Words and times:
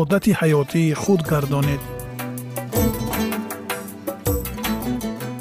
одати 0.00 0.32
ҳаётии 0.40 0.94
худ 1.02 1.20
гардонед. 1.30 1.82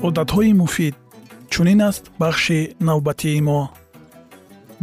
Одатҳои 0.08 0.52
муфид 0.62 0.96
чунин 1.52 1.82
аст 1.90 2.04
бахши 2.22 2.60
навбатии 2.88 3.42
мо. 3.48 3.62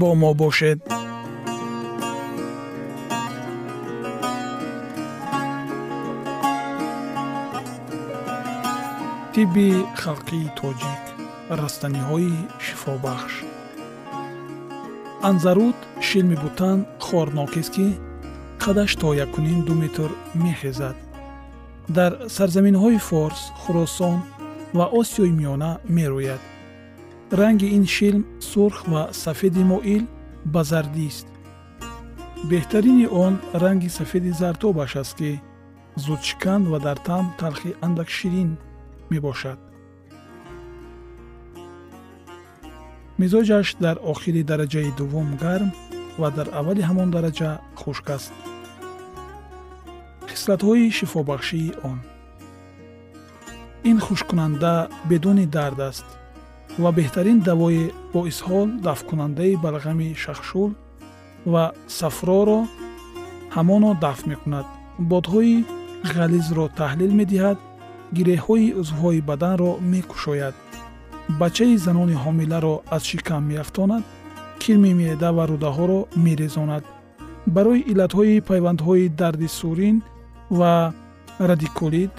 Бо 0.00 0.08
мо 0.20 0.30
бошед. 0.40 0.78
Тибби 9.34 9.68
халқии 10.02 10.52
тоҷик 10.58 11.04
растаниҳои 11.60 12.34
шифобахш. 12.64 13.34
Анзарут 15.28 15.78
шилми 16.06 16.36
бутан 16.42 16.78
хорнокест 17.06 17.72
ки 17.74 17.88
қадаш 18.68 18.98
то 19.00 19.14
якуним 19.14 19.64
ду 19.64 19.74
метр 19.74 20.10
мехезад 20.34 20.96
дар 21.88 22.12
сарзаминҳои 22.36 22.98
форс 23.08 23.40
хуросон 23.60 24.18
ва 24.76 24.86
осиёи 25.00 25.30
миёна 25.38 25.80
мерӯяд. 25.96 26.42
Ранги 27.38 27.68
ин 27.76 27.86
шилм 27.86 28.22
сурх 28.50 28.78
ва 28.92 29.02
сафеди 29.12 29.64
моил 29.72 30.04
ба 30.44 30.64
зардист 30.70 31.26
беҳтарини 32.50 33.06
он 33.24 33.34
ранги 33.62 33.88
сафеди 33.98 34.32
зартобаш 34.40 34.92
аст 35.02 35.14
ки 35.18 35.40
зудшикан 36.04 36.62
ва 36.70 36.78
дар 36.86 36.98
таъм 37.08 37.26
талхи 37.40 37.70
андак 37.86 38.08
ширин 38.16 38.50
мебошад. 39.10 39.58
Мизоҷаш 43.20 43.76
дар 43.84 43.96
охири 44.12 44.42
дараҷаи 44.50 44.90
дуввум 44.98 45.28
гарм 45.44 45.70
ва 46.20 46.28
дар 46.36 46.48
аввали 46.58 46.82
ҳамон 46.88 47.08
дараҷа 47.16 47.50
хушк 47.80 48.10
аст 48.18 48.32
хислатҳои 50.38 50.90
шифобахшии 50.98 51.74
он. 51.90 51.98
Ин 53.90 53.98
хушккунанда 54.06 54.74
бедуни 55.10 55.46
дард 55.56 55.80
аст 55.90 56.06
ва 56.82 56.90
беҳтарин 56.98 57.38
давои 57.48 57.82
боисҳол 58.14 58.68
дафткунандаи 58.86 59.60
балғами 59.64 60.08
шахшул 60.24 60.70
ва 61.52 61.64
сафроро 61.98 62.60
ҳамоно 63.56 63.90
дафт 64.04 64.24
мекунад. 64.32 64.66
Бодҳои 65.10 65.56
ғализро 66.16 66.64
таҳлил 66.80 67.12
медиҳад 67.20 67.58
гиреҳҳои 68.16 68.74
узвҳои 68.80 69.20
баданро 69.30 69.70
мекушояд. 69.92 70.54
Бачаи 71.40 71.76
занони 71.86 72.16
ҳомиларо 72.24 72.74
аз 72.96 73.02
шикам 73.10 73.42
меафтонад 73.50 74.04
килми 74.62 74.92
меъда 75.00 75.30
ва 75.36 75.44
рӯдаҳоро 75.50 76.00
мерезонад. 76.26 76.84
Барои 77.54 77.86
иллатҳои 77.92 78.44
пайвандҳои 78.48 79.04
дарди 79.20 79.48
сурин 79.60 79.96
ва 80.50 80.92
радикулит 81.38 82.10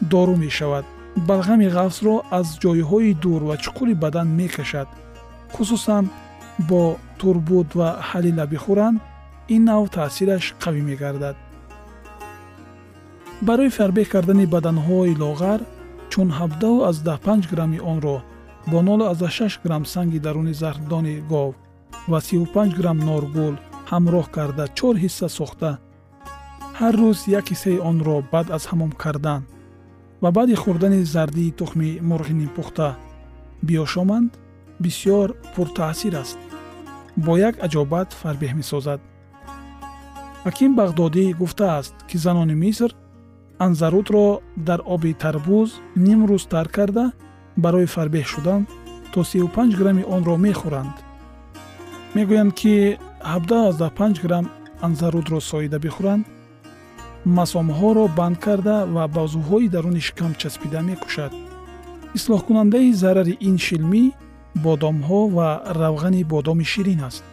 дору 0.00 0.36
мешавад. 0.36 0.84
Балғами 1.16 1.66
ғафсро 1.66 2.22
аз 2.30 2.58
ҷойҳои 2.62 3.14
дур 3.14 3.42
ва 3.48 3.56
чуқури 3.56 3.94
бадан 3.94 4.28
мекашад. 4.36 4.88
Хусусан 5.52 6.10
бо 6.68 6.96
турбут 7.18 7.74
ва 7.74 7.88
ҳалила 8.10 8.46
бихӯранд 8.46 9.00
ин 9.54 9.64
нав 9.64 9.90
таъсираш 9.90 10.54
қавӣ 10.62 10.82
мегардад. 10.82 11.36
Барои 13.42 13.70
фарбеҳ 13.78 14.08
кардани 14.14 14.46
баданҳои 14.46 15.18
лоғар 15.22 15.60
чун 16.10 16.28
17 16.30 17.50
грамми 17.52 17.80
онро 17.80 18.22
бо 18.70 18.78
06 18.82 19.58
грамм 19.64 19.84
санги 19.86 20.18
даруни 20.18 20.54
заҳрдони 20.62 21.20
гов 21.32 21.54
ва 22.10 22.20
35 22.20 22.76
грамм 22.78 22.98
норгул 22.98 23.54
ҳамроҳ 23.90 24.26
карда 24.36 24.64
чор 24.78 24.94
ҳисса 25.02 25.28
сохта 25.28 25.78
ҳар 26.80 26.94
рӯз 27.02 27.18
як 27.38 27.46
ҳиссаи 27.52 27.78
онро 27.90 28.16
баъд 28.32 28.46
аз 28.56 28.64
ҳамом 28.70 28.92
кардан 29.02 29.42
ва 30.22 30.30
баъди 30.36 30.54
хӯрдани 30.62 31.00
зардии 31.14 31.56
тухми 31.58 31.90
мурғи 32.08 32.34
нимпухта 32.40 32.88
биёшоманд 33.66 34.30
бисьёр 34.82 35.28
пуртаъсир 35.54 36.14
аст. 36.22 36.38
бо 37.24 37.32
як 37.48 37.54
аҷобат 37.66 38.08
фарбеҳ 38.20 38.52
месозад. 38.60 39.00
ҳаким 40.46 40.70
бағдодӣ 40.78 41.24
гуфтааст 41.40 41.94
ки 42.08 42.16
занони 42.24 42.56
миср 42.64 42.90
анзарутро 43.66 44.26
дар 44.68 44.80
оби 44.94 45.12
тарбуз 45.22 45.70
ним 46.06 46.20
рӯз 46.30 46.44
тар 46.52 46.66
карда 46.76 47.04
барои 47.64 47.92
фарбеҳ 47.94 48.26
шудан 48.32 48.62
то 49.12 49.20
35 49.24 49.78
грамми 49.80 50.04
онро 50.16 50.34
мехӯранд. 50.46 50.96
мегӯянд 52.14 52.52
ки 52.60 52.74
75 53.24 54.22
грамм 54.24 54.46
анзарутро 54.86 55.38
соида 55.50 55.78
бихӯранд 55.86 56.24
масомҳоро 57.24 58.04
банд 58.18 58.36
карда 58.44 58.76
ва 58.94 59.04
бозуҳои 59.18 59.68
даруни 59.68 60.00
шикам 60.00 60.32
часпида 60.40 60.80
мекушад. 60.82 61.32
Ислоҳкунандаи 62.18 62.92
зарари 62.92 63.34
ин 63.48 63.56
шилмӣ 63.66 64.04
бодомҳо 64.64 65.20
ва 65.36 65.48
равғани 65.80 66.22
бодоми 66.32 66.64
ширин 66.72 67.00
аст. 67.08 67.24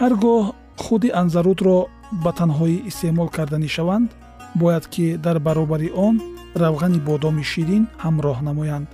Ҳар 0.00 0.12
гоҳ 0.24 0.42
худи 0.84 1.08
анзарудро 1.20 1.78
ба 2.24 2.30
танҳоӣ 2.38 2.76
истеъмол 2.90 3.28
карданӣ 3.36 3.68
шаванд 3.76 4.08
бояд 4.60 4.84
ки 4.92 5.06
дар 5.24 5.36
баробари 5.46 5.88
он 6.06 6.16
равғани 6.62 7.00
бодоми 7.08 7.44
ширин 7.52 7.84
ҳамроҳ 8.04 8.38
намоянд. 8.48 8.88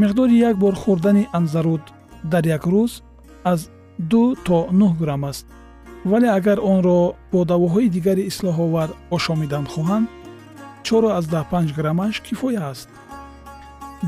Миқдори 0.00 0.36
як 0.50 0.56
бор 0.62 0.74
хӯрдани 0.82 1.24
анзаруд 1.38 1.84
дар 2.32 2.44
як 2.56 2.64
рӯз 2.72 2.92
аз 3.52 3.60
ду 4.10 4.22
то 4.46 4.58
нӯҳ 4.80 4.92
грамм 5.02 5.24
аст 5.30 5.46
вале 6.04 6.28
агар 6.38 6.58
онро 6.72 7.14
бо 7.32 7.44
давоҳои 7.44 7.88
дигари 7.88 8.28
ислоҳовар 8.30 8.88
ошомидан 9.16 9.64
хоҳанд 9.72 10.08
45 10.84 11.76
граммаш 11.78 12.20
кифоя 12.20 12.60
аст. 12.70 12.88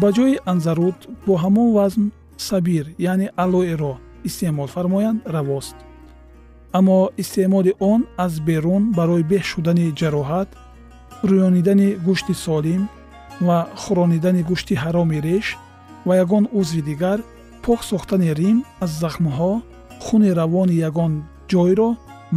Ба 0.01 0.09
ҷои 0.17 0.41
анзаруд 0.53 0.99
бо 1.27 1.35
ҳамон 1.43 1.69
вазн 1.77 2.05
сабир 2.37 2.85
яъне 2.99 3.29
алоэро 3.45 3.95
истеъмол 4.29 4.69
фармоянд 4.75 5.21
равост. 5.27 5.77
Аммо 6.73 7.11
истеъмоли 7.23 7.73
он 7.81 8.01
аз 8.17 8.41
берун 8.41 8.93
барои 8.99 9.23
беҳ 9.33 9.43
шудани 9.53 9.95
ҷароҳат 10.01 10.49
рӯёнидани 11.29 11.89
гӯшти 12.07 12.35
солим 12.45 12.83
ва 13.47 13.59
хӯронидани 13.83 14.43
гӯшти 14.51 14.75
ҳароми 14.83 15.19
реш 15.27 15.47
ва 16.07 16.13
ягон 16.25 16.45
узви 16.59 16.83
дигар 16.91 17.19
пок 17.65 17.81
сохтани 17.91 18.31
рим 18.39 18.59
аз 18.85 18.91
захмҳо 19.03 19.53
хуни 20.05 20.31
равони 20.41 20.77
ягон 20.89 21.13
ҷойро 21.51 21.89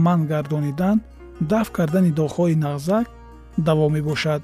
манъ 0.06 0.24
гардонидан 0.32 0.98
дафт 1.52 1.72
кардани 1.78 2.12
доғҳои 2.20 2.56
нағзак 2.66 3.06
даво 3.68 3.86
мебошад. 3.96 4.42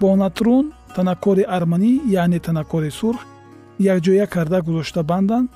Бо 0.00 0.08
натрун 0.22 0.64
танаккори 0.96 1.44
арманӣ 1.56 1.92
яъне 2.22 2.38
танаккори 2.46 2.90
сурх 3.00 3.20
якҷоя 3.94 4.26
карда 4.34 4.58
гузошта 4.66 5.02
банданд 5.10 5.48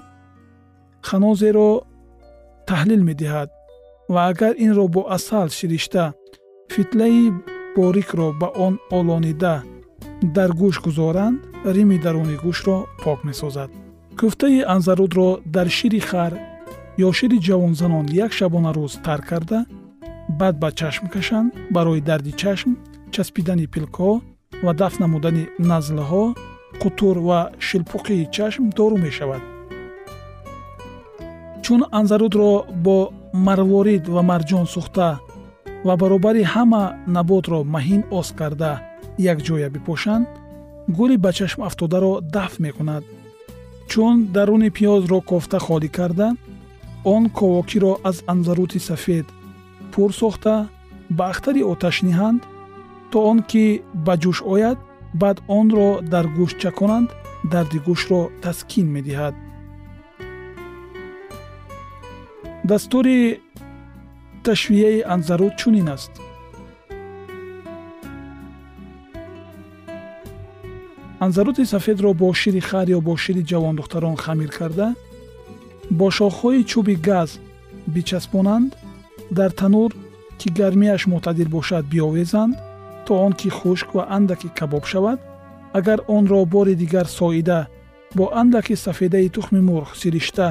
ханозеро 1.08 1.68
таҳлил 2.68 3.02
медиҳад 3.10 3.48
ва 4.12 4.20
агар 4.30 4.54
инро 4.66 4.84
бо 4.94 5.02
асал 5.16 5.48
ширишта 5.58 6.04
фитлаи 6.74 7.32
борикро 7.76 8.28
ба 8.40 8.48
он 8.66 8.74
олонида 8.98 9.54
дар 10.36 10.50
гӯш 10.60 10.76
гузоранд 10.86 11.38
рими 11.74 11.98
даруни 12.04 12.36
гӯшро 12.44 12.76
пок 13.02 13.18
месозад. 13.28 13.70
Кӯфтаи 14.18 14.60
анзарудро 14.74 15.28
дар 15.54 15.68
шири 15.76 16.00
хар 16.10 16.32
ё 17.06 17.08
шири 17.18 17.38
ҷавонзанон 17.46 18.06
як 18.24 18.32
шабона 18.38 18.70
рӯз 18.76 18.92
тар 19.04 19.20
карда 19.30 19.58
баъд 20.40 20.54
ба 20.62 20.68
чашм 20.80 21.04
кашанд 21.14 21.50
барои 21.74 22.00
дарди 22.08 22.32
чашм 22.42 22.70
часпидани 23.14 23.66
пилкҳо 23.72 24.12
ва 24.64 24.72
дафт 24.80 24.98
намудани 25.02 25.44
назлҳо 25.70 26.24
қутур 26.82 27.16
ва 27.28 27.40
шилпуқии 27.66 28.30
чашм 28.36 28.64
дору 28.78 28.96
мешавад. 29.06 29.42
Чун 31.64 31.80
анзарудро 31.98 32.52
бо 32.84 32.96
марворид 33.46 34.04
ва 34.14 34.22
марҷон 34.30 34.66
сӯхта 34.74 35.08
ва 35.86 35.94
баробари 36.02 36.42
ҳама 36.54 36.84
наботро 37.16 37.58
маҳин 37.74 38.02
оз 38.18 38.28
карда 38.40 38.72
якҷоя 39.32 39.68
бипошанд 39.74 40.26
гули 40.96 41.16
ба 41.24 41.30
чашм 41.38 41.60
афтодаро 41.68 42.12
дафт 42.34 42.58
мекунад. 42.66 43.04
Чун 43.90 44.14
даруни 44.34 44.70
пиёзро 44.76 45.18
кофта 45.30 45.58
холӣ 45.66 45.88
карда 45.98 46.28
он 47.04 47.30
ковокиро 47.30 47.98
аз 48.04 48.22
анзарути 48.26 48.78
сафед 48.78 49.26
пур 49.92 50.12
сохта 50.14 50.68
ба 51.10 51.24
ахтари 51.30 51.62
оташ 51.62 52.02
ниҳанд 52.02 52.42
то 53.10 53.18
он 53.30 53.38
ки 53.50 53.82
ба 54.06 54.14
ҷӯш 54.22 54.38
ояд 54.54 54.78
баъд 55.20 55.38
онро 55.58 55.88
дар 56.12 56.26
гӯшт 56.36 56.56
чаконанд 56.62 57.08
дарди 57.52 57.78
гӯшро 57.86 58.20
таскин 58.42 58.86
медиҳад. 58.96 59.34
Дастури 62.70 63.40
ташвияи 64.44 65.00
анзаруд 65.14 65.52
чунин 65.60 65.88
аст. 65.96 66.12
Анзарути 71.24 71.64
сафедро 71.64 72.10
бо 72.14 72.28
шири 72.40 72.60
хар 72.60 72.86
ё 72.96 73.00
бо 73.00 73.16
шири 73.16 73.42
ҷавондухтарон 73.50 74.16
хамир 74.16 74.50
карда 74.58 74.88
бо 75.90 76.06
шохҳои 76.10 76.64
чӯби 76.70 76.94
газ 77.08 77.30
бичаспонанд 77.94 78.70
дар 79.30 79.50
танур 79.60 79.90
ки 80.38 80.48
гармияш 80.58 81.02
мӯътадил 81.10 81.48
бошад 81.56 81.84
биовезанд 81.92 82.54
то 83.06 83.12
он 83.26 83.32
ки 83.40 83.48
хушк 83.48 83.88
ва 83.94 84.04
андаке 84.16 84.48
кабоб 84.58 84.84
шавад 84.92 85.18
агар 85.78 86.00
онро 86.16 86.44
бори 86.44 86.74
дигар 86.74 87.06
соида 87.18 87.60
бо 88.16 88.24
андаке 88.40 88.76
сафедаи 88.76 89.28
тухми 89.28 89.60
мурғ 89.68 89.90
сиришта 90.00 90.48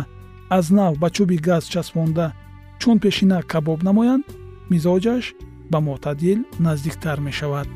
аз 0.50 0.66
нав 0.70 0.94
ба 1.02 1.08
чӯби 1.16 1.38
газ 1.48 1.64
часпонда 1.74 2.34
чун 2.80 2.98
пешина 3.00 3.40
кабоб 3.52 3.80
намоянд 3.88 4.26
мизоҷаш 4.72 5.24
ба 5.72 5.80
мӯътадил 5.86 6.40
наздиктар 6.66 7.20
мешавад 7.28 7.68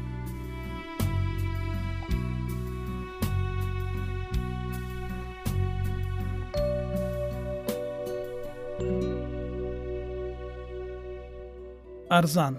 арзан. 12.18 12.54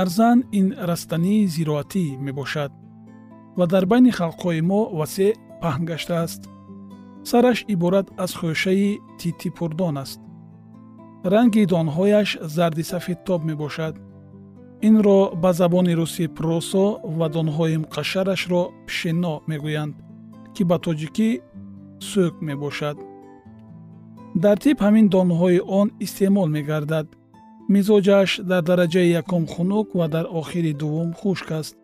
Арзан 0.00 0.38
ин 0.58 0.66
растании 0.88 1.46
зироатӣ 1.54 2.04
мебошад 2.26 2.72
ва 3.58 3.64
дар 3.72 3.84
байни 3.90 4.10
халқҳои 4.18 4.60
мо 4.70 4.80
васеъ 4.98 5.32
паҳн 5.62 5.82
гаштааст 5.90 6.42
сараш 7.30 7.58
иборат 7.74 8.06
аз 8.24 8.32
хӯшаи 8.38 8.90
титипурдон 9.18 9.96
аст. 10.04 10.20
Ранги 11.32 11.62
донҳояш 11.72 12.28
зарди 12.56 12.84
сафедтоб 12.92 13.40
мебошад. 13.50 13.94
Инро 14.88 15.20
ба 15.42 15.50
забони 15.60 15.94
русӣ 16.00 16.24
просо 16.36 16.86
ва 17.18 17.26
донҳои 17.36 17.76
муқашшарашро 17.84 18.62
пшено 18.86 19.34
мегӯянд 19.50 19.94
ки 20.54 20.62
ба 20.70 20.76
тоҷикӣ 20.84 21.30
сӯк 22.10 22.34
мебошад. 22.48 22.96
Дар 24.42 24.56
тиб 24.64 24.76
ҳамин 24.84 25.06
донҳои 25.16 25.58
он 25.78 25.88
истеъмол 26.04 26.48
мегардад 26.56 27.06
мизоҷаш 27.74 28.30
дар 28.50 28.62
дараҷаи 28.68 29.14
якум 29.22 29.44
хунук 29.52 29.88
ва 29.98 30.06
дар 30.14 30.26
охири 30.40 30.72
дуввум 30.80 31.10
хушк 31.20 31.48
аст. 31.60 31.74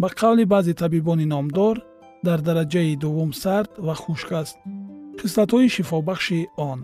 ба 0.00 0.08
қавли 0.20 0.44
баъзе 0.52 0.74
табибони 0.82 1.26
номдор 1.34 1.76
дар 2.26 2.38
дараҷаи 2.48 2.96
дуввум 3.02 3.32
сард 3.42 3.70
ва 3.86 3.94
хушк 4.02 4.30
аст. 4.42 4.56
хислатҳои 5.20 5.68
шифобахши 5.76 6.40
он. 6.70 6.78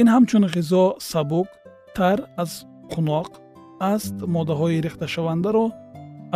ин 0.00 0.06
ҳамчун 0.14 0.44
ғизо 0.54 0.84
сабук 1.10 1.48
тар 1.96 2.18
аз 2.42 2.52
қуноқ 2.92 3.30
аст 3.92 4.16
моддаҳои 4.34 4.82
рехташавандаро 4.86 5.66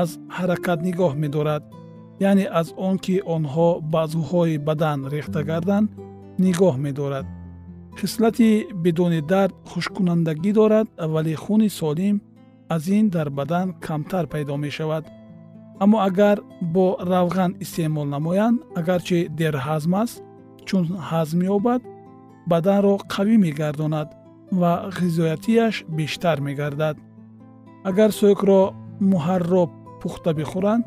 аз 0.02 0.10
ҳаракат 0.36 0.78
нигоҳ 0.88 1.12
медорад. 1.24 1.62
яъне 2.28 2.46
аз 2.60 2.68
он 2.88 2.96
ки 3.04 3.16
онҳо 3.36 3.68
баъзуҳои 3.94 4.62
бадан 4.68 4.98
рехта 5.14 5.40
гарданд 5.50 5.88
нигоҳ 6.44 6.74
медорад 6.86 7.26
хислати 7.98 8.66
бидуни 8.74 9.20
дард 9.20 9.54
хушккунандагӣ 9.70 10.52
дорад 10.52 10.88
вале 10.98 11.34
хуни 11.34 11.68
солим 11.68 12.16
аз 12.68 12.86
ин 12.88 13.08
дар 13.08 13.30
бадан 13.30 13.74
камтар 13.80 14.26
пайдо 14.26 14.56
мешавад. 14.56 15.04
Аммо 15.82 15.98
агар 16.08 16.38
бо 16.60 16.96
равған 17.00 17.56
истеъмол 17.64 18.06
намоянд 18.06 18.62
агарчи 18.78 19.28
дерҳазм 19.38 19.94
аст 20.02 20.22
чун 20.66 20.84
ҳазм 21.10 21.40
ёбад 21.56 21.82
баданро 22.50 22.94
қавӣ 23.14 23.36
мегардонад 23.44 24.08
ва 24.60 24.72
ғизоятияш 24.98 25.74
бештар 25.88 26.40
мегардад. 26.40 26.96
Агар 27.84 28.10
сӯкро 28.18 28.60
муҳарроб 29.12 29.70
пухта 30.00 30.30
бихӯранд 30.38 30.84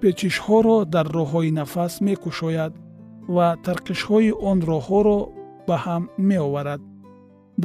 печишҳоро 0.00 0.76
дар 0.94 1.06
роҳҳои 1.16 1.50
нафас 1.60 1.92
мекушояд 2.06 2.72
ва 3.28 3.56
тарқишҳои 3.66 4.30
он 4.50 4.58
роҳҳоро 4.70 5.18
ба 5.66 5.76
ҳам 5.84 6.02
меоварад. 6.28 6.80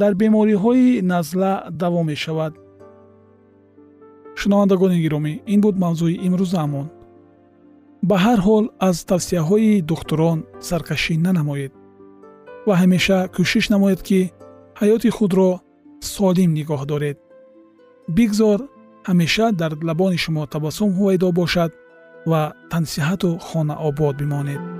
Дар 0.00 0.12
бемориҳои 0.22 1.02
назла 1.12 1.52
даво 1.82 2.00
мешавад. 2.10 2.52
Шунавандагони 4.40 5.02
гиромӣ 5.04 5.32
ин 5.52 5.60
буд 5.64 5.76
мавзӯи 5.84 6.20
имрӯзаамон 6.26 6.86
ба 8.08 8.16
ҳар 8.24 8.38
ҳол 8.46 8.64
аз 8.88 8.96
тавсияҳои 9.10 9.82
духтурон 9.90 10.38
саркашӣ 10.68 11.14
нанамоед 11.26 11.72
ва 12.66 12.74
ҳамеша 12.80 13.18
кӯшиш 13.34 13.64
намоед 13.74 14.00
ки 14.08 14.20
ҳаёти 14.80 15.10
худро 15.16 15.50
солим 16.14 16.50
нигоҳ 16.58 16.82
доред. 16.92 17.16
Бигзор 18.16 18.60
ҳамеша 19.08 19.46
дар 19.60 19.72
лабони 19.88 20.18
шумо 20.24 20.42
табассум 20.54 20.90
ҳувайдо 20.96 21.28
бошад 21.40 21.70
ва 22.30 22.42
тансиҳату 22.72 23.30
хона 23.46 23.74
обод 23.88 24.14
бимонед 24.20 24.79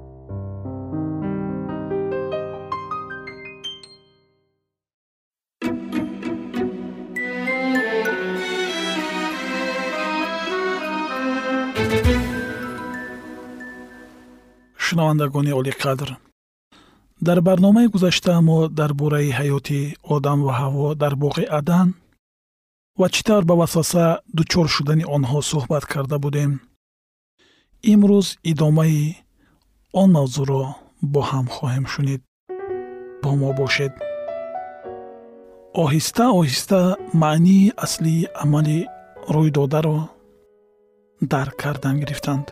шунавандагони 15.11 15.51
олиқадр 15.51 16.09
дар 17.21 17.41
барномаи 17.41 17.87
гузашта 17.87 18.41
мо 18.41 18.57
дар 18.69 18.93
бораи 18.93 19.31
ҳаёти 19.39 19.95
одам 20.15 20.39
ва 20.45 20.53
ҳаво 20.61 20.95
дар 21.01 21.13
боғи 21.23 21.45
адан 21.59 21.87
ва 22.99 23.07
чӣ 23.13 23.21
тавр 23.27 23.43
ба 23.49 23.55
васваса 23.61 24.05
дучор 24.37 24.67
шудани 24.75 25.05
онҳо 25.15 25.39
суҳбат 25.51 25.83
карда 25.93 26.17
будем. 26.25 26.51
Имрӯз 27.93 28.27
идомаи 28.51 29.01
он 30.01 30.09
мавзӯъро 30.17 30.63
бо 31.13 31.21
ҳам 31.29 31.45
хоҳем 31.55 31.85
шунид. 31.93 32.21
Бо 33.21 33.29
мо 33.41 33.49
бошед. 33.59 33.93
Оҳиста 35.83 36.25
оҳиста 36.39 36.81
маънии 37.23 37.73
аслии 37.85 38.29
амали 38.43 38.79
рӯйдодаро 39.35 39.99
дарк 41.31 41.55
кардан 41.63 41.95
гирифтанд 42.01 42.45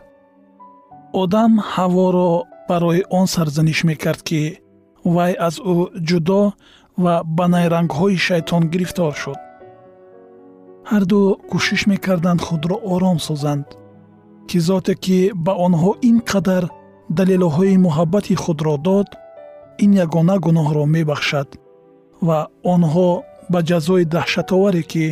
одам 1.12 1.52
ҳаворо 1.72 2.44
барои 2.68 3.02
он 3.10 3.26
сарзаниш 3.26 3.84
мекард 3.84 4.22
ки 4.28 4.42
вай 5.14 5.32
аз 5.46 5.56
ӯ 5.72 5.74
ҷудо 6.08 6.42
ва 7.02 7.14
ба 7.36 7.46
найрангҳои 7.54 8.16
шайтон 8.26 8.62
гирифтор 8.72 9.12
шуд. 9.22 9.40
Ҳарду 10.90 11.20
кӯшиш 11.50 11.82
мекарданд 11.92 12.40
худро 12.46 12.76
ором 12.92 13.18
созанд 13.28 13.66
ки 14.48 14.58
зоте 14.68 14.94
ки 15.04 15.18
ба 15.44 15.52
онҳо 15.66 15.90
ин 16.08 16.16
қадар 16.30 16.64
далелҳои 17.18 17.76
муҳаббати 17.86 18.34
худро 18.42 18.74
дод 18.88 19.08
ин 19.84 19.90
ягона 20.04 20.36
гуноҳро 20.46 20.84
мебахшад 20.96 21.48
ва 22.26 22.38
онҳо 22.74 23.10
ба 23.52 23.60
ҷазои 23.68 24.04
даҳшатоваре 24.14 24.82
ки 24.92 25.06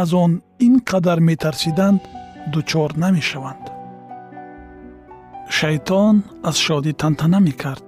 аз 0.00 0.08
он 0.24 0.32
ин 0.66 0.74
қадар 0.90 1.18
метарсиданд 1.30 2.00
дучор 2.52 2.90
намешаванд 3.04 3.71
шайтон 5.58 6.14
аз 6.48 6.56
шодӣ 6.64 6.92
тантана 7.00 7.38
мекард. 7.48 7.84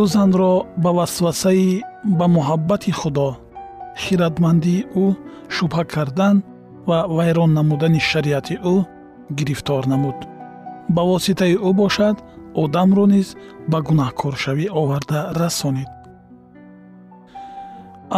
Ӯ 0.00 0.02
занро 0.14 0.52
ба 0.82 0.90
васвасаи 0.98 1.70
ба 2.18 2.26
муҳаббати 2.36 2.92
худо 3.00 3.28
хиратмандии 4.02 4.86
ӯ 5.04 5.06
шубҳа 5.54 5.84
кардан 5.94 6.36
ва 6.88 6.98
вайрон 7.16 7.50
намудани 7.58 8.00
шариати 8.10 8.54
ӯ 8.72 8.76
гирифтор 9.38 9.82
намуд. 9.92 10.18
Ба 10.94 11.02
воситаи 11.10 11.54
ӯ 11.68 11.70
бошад 11.80 12.16
одамро 12.62 13.04
низ 13.14 13.28
ба 13.70 13.78
гунаҳкоршавӣ 13.86 14.66
оварда 14.80 15.20
расонид. 15.40 15.90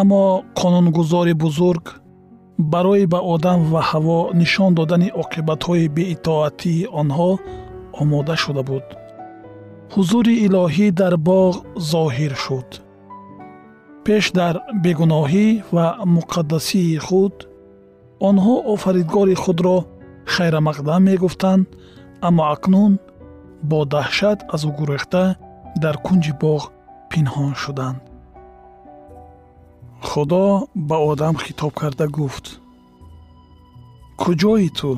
Аммо 0.00 0.22
қонунгузори 0.60 1.34
бузург 1.44 1.84
барои 2.72 3.04
ба 3.12 3.18
одам 3.34 3.60
ва 3.72 3.80
ҳаво 3.90 4.20
нишон 4.40 4.70
додани 4.78 5.08
оқибатҳои 5.22 5.86
беитоатии 5.96 6.88
онҳо 7.00 7.30
омода 8.00 8.34
шуда 8.42 8.62
буд. 8.68 8.86
Ҳузури 9.94 10.34
илоҳӣ 10.46 10.86
дар 11.00 11.14
боғ 11.28 11.54
зоҳир 11.90 12.34
шуд. 12.44 12.68
Пеш 14.04 14.24
дар 14.38 14.54
бегуноҳӣ 14.84 15.46
ва 15.74 15.86
муқаддасии 16.16 17.02
худ 17.06 17.34
онҳо 18.28 18.54
офаридгори 18.74 19.36
худро 19.42 19.76
хайрамақдам 20.34 21.02
мегуфтанд 21.08 21.66
аммо 22.26 22.42
акнун 22.54 22.92
бо 23.70 23.78
даҳшат 23.94 24.38
аз 24.54 24.62
ӯ 24.68 24.70
гурехта 24.78 25.24
дар 25.82 25.96
кунҷи 26.06 26.32
боғ 26.42 26.62
пинҳон 27.10 27.52
шуданд. 27.62 28.00
Худо 30.08 30.44
ба 30.88 30.96
одам 31.10 31.34
хитоб 31.44 31.72
карда 31.80 32.06
гуфт 32.18 32.46
куҷои 34.22 34.68
ту 34.78 34.90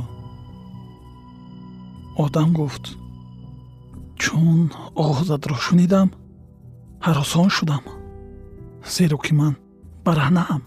одам 2.16 2.52
гуфт 2.52 2.94
чун 4.18 4.71
оғозатро 4.94 5.56
шунидам 5.66 6.09
ҳаросон 7.06 7.49
шудам 7.56 7.83
зеро 8.94 9.18
ки 9.25 9.33
ман 9.35 9.54
бараҳнаам 10.04 10.62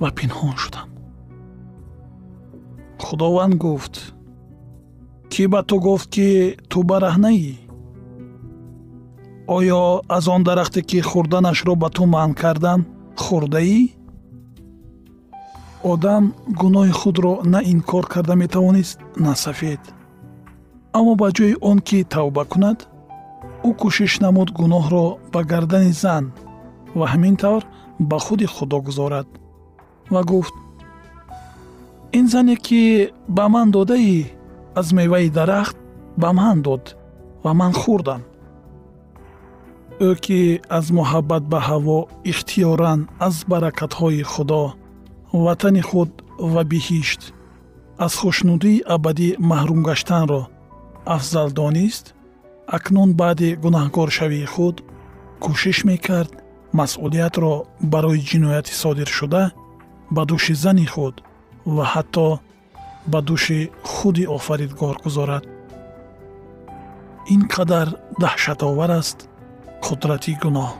ва 0.00 0.08
пинҳон 0.16 0.56
шудам 0.62 0.88
худованд 3.04 3.54
гуфт 3.64 3.94
кӣ 5.32 5.44
ба 5.52 5.60
ту 5.68 5.76
гуфт 5.86 6.08
ки 6.14 6.28
ту 6.70 6.78
бараҳнаӣ 6.90 7.54
оё 9.56 9.82
аз 10.16 10.24
он 10.34 10.42
дарахте 10.48 10.80
ки 10.88 10.98
хӯрданашро 11.10 11.74
ба 11.82 11.88
ту 11.96 12.02
манъ 12.14 12.34
кардам 12.40 12.80
хӯрдаӣ 13.24 13.80
одам 15.92 16.24
гуноҳи 16.60 16.92
худро 17.00 17.32
на 17.52 17.60
инкор 17.72 18.04
карда 18.12 18.34
метавонист 18.42 18.98
на 19.24 19.32
сафед 19.44 19.82
аммо 20.96 21.12
ба 21.20 21.28
ҷои 21.36 21.54
он 21.70 21.78
ки 21.88 21.98
тавба 22.14 22.42
кунад 22.52 22.78
ӯ 23.68 23.70
кӯшиш 23.80 24.12
намуд 24.24 24.48
гуноҳро 24.58 25.06
ба 25.32 25.40
гардани 25.50 25.92
зан 26.02 26.24
ва 26.98 27.06
ҳамин 27.12 27.36
тавр 27.42 27.62
ба 28.10 28.16
худи 28.24 28.46
худо 28.54 28.78
гузорад 28.86 29.28
ва 30.14 30.20
гуфт 30.30 30.54
ин 32.18 32.26
зане 32.32 32.56
ки 32.66 32.82
ба 33.36 33.44
ман 33.54 33.68
додаӣ 33.74 34.16
аз 34.80 34.88
меваи 34.96 35.28
дарахт 35.38 35.76
ба 36.22 36.28
ман 36.38 36.58
дод 36.66 36.84
ва 37.44 37.52
ман 37.60 37.72
хӯрдам. 37.80 38.22
Ӯ 40.08 40.10
ки 40.24 40.40
аз 40.78 40.86
муҳаббат 40.98 41.44
ба 41.52 41.58
ҳаво 41.68 41.98
ихтиёран 42.30 43.00
аз 43.26 43.36
баракатҳои 43.50 44.22
худо 44.32 44.64
ватани 45.44 45.82
худ 45.88 46.10
ва 46.52 46.62
биҳишт 46.70 47.22
аз 48.04 48.12
хушнудии 48.20 48.84
абадӣ 48.94 49.28
маҳрум 49.50 49.80
гаштанро 49.88 50.42
афзал 51.14 51.48
донист 51.60 52.14
акнун 52.76 53.10
баъди 53.20 53.50
гунаҳкоршавии 53.62 54.50
худ 54.54 54.76
кӯшиш 55.44 55.78
мекард 55.90 56.32
масъулиятро 56.78 57.54
барои 57.92 58.24
ҷинояти 58.28 58.74
содиршуда 58.82 59.42
ба 60.14 60.22
дӯши 60.30 60.54
зани 60.62 60.86
худ 60.94 61.14
ва 61.74 61.84
ҳатто 61.94 62.28
ба 63.12 63.20
дӯши 63.28 63.60
худи 63.92 64.24
офаридгор 64.36 64.96
гузорад. 65.04 65.44
Ин 67.34 67.42
қадар 67.54 67.88
даҳшатовар 68.22 68.90
аст 69.00 69.18
қудрати 69.84 70.32
гуноҳ. 70.42 70.72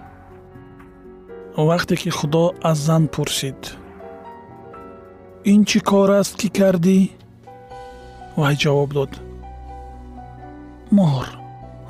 Вақте 1.68 1.94
ки 2.02 2.10
худо 2.18 2.44
аз 2.70 2.78
зан 2.86 3.04
пурсид 3.14 3.60
ин 5.52 5.60
чӣ 5.68 5.78
кор 5.90 6.10
аст 6.20 6.34
ки 6.40 6.48
кардӣ? 6.58 6.98
вай 8.40 8.54
ҷавоб 8.62 8.90
дод 8.96 9.12
мор 10.90 11.26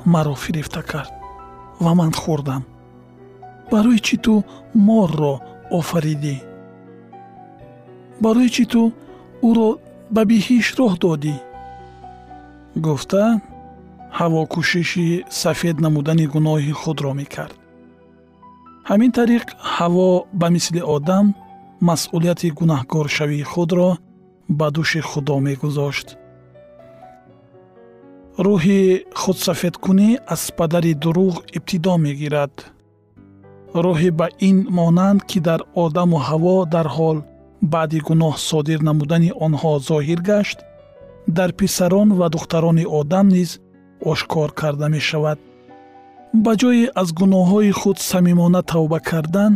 маро 0.05 0.35
фирифта 0.35 0.81
кард 0.81 1.13
ва 1.79 1.93
ман 1.93 2.11
хӯрдам. 2.11 2.63
Барои 3.71 3.99
чӣ 4.07 4.17
ту 4.23 4.33
морро 4.87 5.33
офаридӣ? 5.77 6.37
Барои 8.23 8.49
чӣ 8.55 8.65
ту 8.71 8.81
ӯро 9.47 9.69
ба 10.13 10.21
биҳиш 10.29 10.67
роҳ 10.79 10.93
додӣ? 11.03 11.35
Гуфта 12.85 13.23
ҳаво 14.17 14.41
кӯшиши 14.53 15.07
сафед 15.41 15.75
намудани 15.85 16.25
гуноҳи 16.33 16.73
худро 16.81 17.11
мекард. 17.19 17.55
Ҳамин 18.89 19.11
тариқ 19.19 19.45
ҳаво 19.75 20.09
ба 20.39 20.47
мисли 20.55 20.81
одам 20.95 21.25
масъулияти 21.87 22.49
гунаҳкоршавии 22.59 23.49
худро 23.51 23.89
ба 24.59 24.67
дӯши 24.75 25.01
худо 25.09 25.35
мегузошт 25.47 26.07
рӯҳи 28.45 28.81
худсафедкунӣ 29.21 30.09
аз 30.33 30.43
падари 30.57 30.93
дурӯғ 31.03 31.35
ибтидо 31.57 31.93
мегирад. 32.05 32.53
Роҳе 33.85 34.09
ба 34.19 34.27
ин 34.49 34.57
монанд 34.77 35.19
ки 35.29 35.39
дар 35.47 35.61
одаму 35.83 36.17
ҳаво 36.27 36.57
дар 36.75 36.87
ҳол 36.95 37.17
баъди 37.73 37.99
гуноҳ 38.07 38.33
содир 38.49 38.79
намудани 38.89 39.31
онҳо 39.45 39.71
зоҳир 39.89 40.19
гашт 40.31 40.57
дар 41.37 41.49
писарон 41.59 42.09
ва 42.19 42.27
духтарони 42.35 42.85
одам 42.99 43.27
низ 43.37 43.49
ошкор 44.11 44.49
карда 44.59 44.87
мешавад. 44.95 45.39
Ба 46.43 46.51
ҷое 46.61 46.85
аз 47.01 47.09
гуноҳҳои 47.19 47.71
худ 47.79 47.97
самимона 48.11 48.61
тавба 48.71 48.99
кардан 49.09 49.53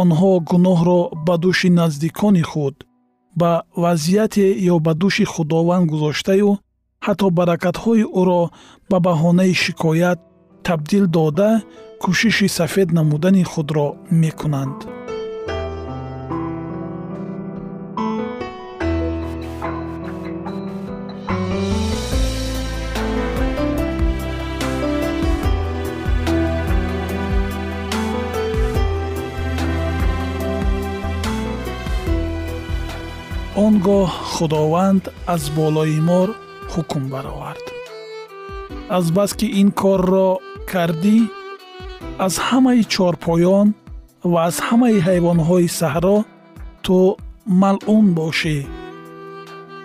онҳо 0.00 0.32
гуноҳро 0.50 1.00
ба 1.26 1.34
дӯши 1.42 1.68
наздикони 1.80 2.44
худ 2.50 2.74
ба 3.40 3.50
вазъияте 3.82 4.46
ё 4.72 4.76
ба 4.86 4.92
дӯши 5.02 5.24
худованд 5.32 5.84
гузоштаю 5.92 6.50
ҳатто 7.06 7.26
баракатҳои 7.38 8.04
ӯро 8.20 8.42
ба 8.90 8.98
баҳонаи 9.06 9.52
шикоят 9.64 10.18
табдил 10.66 11.04
дода 11.16 11.50
кӯшиши 12.02 12.48
сафед 12.58 12.88
намудани 12.98 13.44
худро 13.52 13.86
мекунанд. 14.22 14.78
Он 33.64 33.74
гоҳ 33.86 34.10
худованд 34.34 35.04
аз 35.34 35.42
болои 35.58 36.00
мор 36.10 36.28
ҳукм 36.72 37.02
баровард. 37.12 37.66
Азбаски 38.98 39.46
ин 39.60 39.68
корро 39.80 40.30
кардӣ 40.70 41.18
аз 42.26 42.34
ҳамаи 42.48 42.82
чорпоён 42.94 43.68
ва 44.30 44.38
аз 44.48 44.56
ҳамаи 44.68 44.98
ҳайвонҳои 45.06 45.68
саҳро 45.80 46.16
ту 46.84 46.98
малъун 47.62 48.06
бошӣ. 48.18 48.58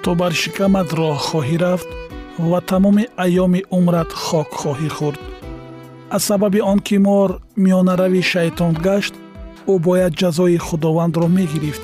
Ту 0.03 0.09
бар 0.19 0.33
шикамат 0.41 0.89
роҳ 0.99 1.17
хоҳӣ 1.27 1.57
рафт 1.63 1.89
ва 2.49 2.59
тамоми 2.71 3.05
айёми 3.25 3.61
умрат 3.77 4.09
хок 4.25 4.49
хоҳӣ 4.61 4.89
хӯрд 4.97 5.21
аз 6.15 6.23
сабаби 6.29 6.59
он 6.61 6.79
ки 6.79 6.97
мор 6.97 7.29
миёнарави 7.63 8.21
шайтон 8.31 8.73
гашт 8.87 9.13
ӯ 9.71 9.73
бояд 9.87 10.13
ҷазои 10.21 10.57
худовандро 10.67 11.27
мегирифт. 11.37 11.83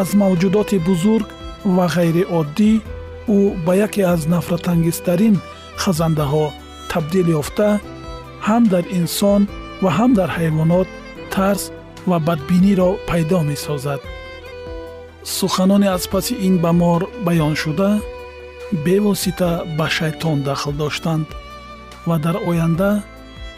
Аз 0.00 0.08
мавҷудоти 0.20 0.78
бузург 0.88 1.28
ва 1.76 1.86
ғайриоддӣ 1.96 2.72
ӯ 3.28 3.38
ба 3.64 3.72
яке 3.86 4.02
аз 4.14 4.20
нафратангизтарин 4.32 5.36
хазандаҳо 5.82 6.46
табдил 6.92 7.28
ёфта 7.40 7.68
ҳам 8.48 8.62
дар 8.72 8.84
инсон 9.00 9.42
ва 9.82 9.90
ҳам 9.98 10.10
дар 10.18 10.30
ҳайвонот 10.38 10.88
тарс 11.34 11.62
ва 12.10 12.18
бадбиниро 12.26 12.90
пайдо 13.08 13.40
месозад. 13.50 14.00
Суханоне 15.24 15.88
аз 15.96 16.04
паси 16.12 16.34
ин 16.46 16.54
ба 16.64 16.72
мор 16.72 17.00
баён 17.26 17.54
шуда 17.62 17.90
бевосита 18.84 19.50
ба 19.78 19.86
шайтон 19.96 20.42
дахл 20.42 20.72
доштанд 20.72 21.26
ва 22.08 22.16
дар 22.24 22.36
оянда 22.48 22.90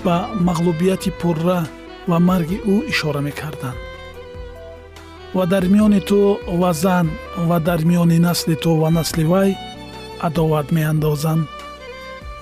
ба 0.05 0.17
мағлубияти 0.47 1.11
пурра 1.21 1.61
ва 2.11 2.19
марги 2.29 2.59
ӯ 2.73 2.75
ишора 2.93 3.21
мекарданд 3.29 3.94
ва 5.37 5.45
дар 5.47 5.65
миёни 5.73 6.01
ту 6.09 6.39
ва 6.61 6.73
зан 6.83 7.07
ва 7.49 7.59
дар 7.67 7.81
миёни 7.89 8.19
насли 8.27 8.55
ту 8.63 8.71
ва 8.83 8.91
насли 8.91 9.25
вай 9.33 9.51
адоват 10.27 10.67
меандозам. 10.77 11.41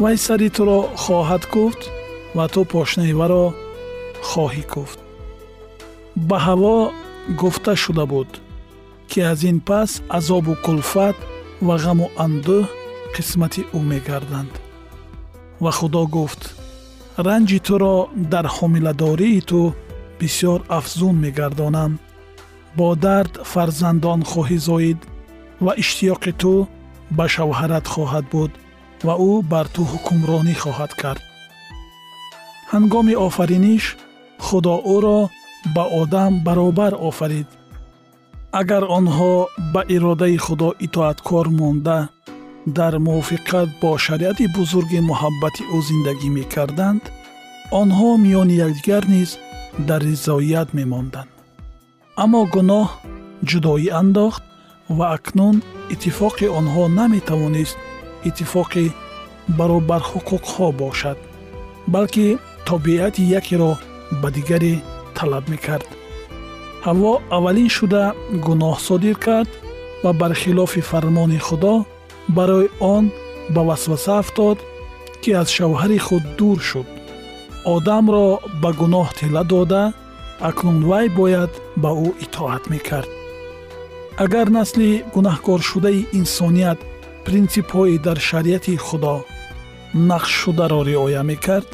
Вай 0.02 0.16
сари 0.24 0.48
туро 0.56 0.78
хоҳад 1.02 1.44
куфт 1.54 1.82
ва 2.36 2.44
ту 2.52 2.60
пошнаи 2.72 3.12
варо 3.20 3.44
хоҳӣ 4.28 4.64
куфт 4.74 4.98
ба 6.28 6.38
ҳаво 6.46 6.76
гуфта 7.40 7.72
шуда 7.82 8.04
буд 8.12 8.30
ки 9.10 9.20
аз 9.32 9.40
ин 9.50 9.58
пас 9.68 9.90
азобу 10.18 10.54
кулфат 10.64 11.16
ва 11.66 11.74
ғаму 11.84 12.06
андӯҳ 12.24 12.64
қисмати 13.14 13.62
ӯ 13.76 13.78
мегарданд. 13.90 14.54
Ва 15.62 15.70
худо 15.78 16.02
гуфт 16.16 16.42
ранҷи 17.26 17.58
туро 17.66 17.96
дар 18.32 18.46
ҳомиладории 18.56 19.40
ту 19.50 19.60
бисьёр 20.18 20.60
афзун 20.78 21.16
мегардонам 21.24 21.92
бо 22.76 22.88
дард 23.04 23.32
фарзандон 23.52 24.20
хоҳӣ 24.30 24.58
зоид 24.68 25.00
ва 25.64 25.72
иштиёқи 25.82 26.32
ту 26.40 26.54
ба 27.16 27.24
шавҳарат 27.34 27.86
хоҳад 27.94 28.26
буд 28.34 28.52
ва 29.06 29.14
ӯ 29.30 29.32
бар 29.52 29.66
ту 29.74 29.82
ҳукмронӣ 29.92 30.54
хоҳад 30.62 30.92
кард. 31.02 31.22
ҳангоми 32.72 33.14
офариниш 33.26 33.84
худо 34.46 34.74
ӯро 34.96 35.20
ба 35.74 35.84
одам 36.00 36.32
баробар 36.46 36.92
офарид. 37.10 37.48
Агар 38.60 38.84
онҳо 38.98 39.32
ба 39.72 39.80
иродаи 39.94 40.36
худо 40.46 40.68
итоаткор 40.86 41.46
монда 41.58 41.98
дар 42.78 42.94
мувофиқат 43.06 43.68
бо 43.80 43.90
шариати 44.06 44.46
бузурги 44.56 45.00
муҳаббати 45.10 45.62
ӯ 45.76 45.78
зиндагӣ 45.88 46.28
мекарданд 46.38 47.04
онҳо 47.80 48.10
миёни 48.24 48.54
якдигар 48.66 49.04
низ 49.14 49.30
дар 49.88 50.00
ризоят 50.10 50.68
мемонданд 50.78 51.31
аммо 52.16 52.40
гуноҳ 52.54 52.88
ҷудоӣ 53.48 53.88
андохт 54.00 54.42
ва 54.96 55.06
акнун 55.16 55.56
иттифоқи 55.94 56.46
онҳо 56.58 56.84
наметавонист 56.98 57.76
иттифоқи 58.28 58.84
баробарҳуқуқҳо 59.58 60.66
бошад 60.82 61.18
балки 61.92 62.26
тобиати 62.68 63.22
якеро 63.40 63.72
ба 64.20 64.28
дигаре 64.36 64.74
талаб 65.16 65.44
мекард. 65.52 65.88
Ҳаво 66.86 67.12
аввалин 67.36 67.68
шуда 67.76 68.04
гуноҳ 68.46 68.76
содир 68.88 69.16
кард 69.26 69.50
ва 70.04 70.10
бархилофи 70.20 70.80
фармони 70.90 71.38
худо 71.46 71.74
барои 72.36 72.68
он 72.94 73.04
ба 73.54 73.60
васваса 73.68 74.14
афтод 74.22 74.58
ки 75.22 75.30
аз 75.40 75.48
шавҳари 75.56 75.98
худ 76.06 76.24
дур 76.38 76.58
шуд. 76.68 76.88
Одамро 77.74 78.26
ба 78.62 78.70
гуноҳ 78.80 79.08
тила 79.18 79.42
дода 79.52 79.82
акнун 80.48 80.78
вай 80.90 81.06
бояд 81.18 81.52
ба 81.82 81.90
ӯ 82.06 82.08
итоат 82.24 82.64
мекард. 82.72 83.10
Агар 84.24 84.48
насли 84.58 84.90
гунаҳкоршудаи 85.14 86.06
инсоният 86.18 86.80
принсипҳои 87.26 87.96
дар 88.06 88.18
шариати 88.28 88.74
худо 88.86 89.16
нақшшударо 90.10 90.80
риоя 90.90 91.22
мекард 91.30 91.70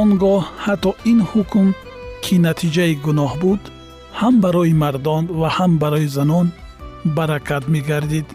он 0.00 0.08
гоҳ 0.22 0.42
ҳатто 0.64 0.90
ин 1.10 1.20
ҳукм 1.30 1.66
ки 2.24 2.34
натиҷаи 2.46 2.94
гуноҳ 3.06 3.32
буд 3.42 3.62
ҳам 4.20 4.34
барои 4.44 4.74
мардон 4.84 5.24
ва 5.40 5.48
ҳам 5.56 5.72
барои 5.82 6.08
занон 6.16 6.46
баракат 7.16 7.64
мегардид. 7.74 8.28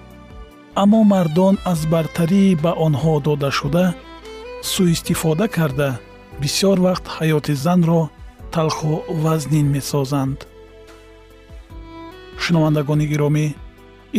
Аммо 0.83 1.01
мардон 1.13 1.55
аз 1.71 1.81
бартарии 1.93 2.59
ба 2.63 2.71
онҳо 2.85 3.13
додашуда 3.27 3.85
сӯистифода 4.71 5.45
карда 5.57 5.89
бисьёр 6.41 6.77
вақт 6.87 7.05
ҳаёти 7.17 7.53
занро 7.65 8.01
талху 8.51 9.03
вазнин 9.23 9.67
месозанд. 9.75 10.39
Шунавандагони 12.43 13.05
гиромӣ 13.11 13.45